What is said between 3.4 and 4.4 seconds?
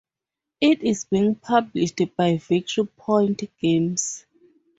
Games.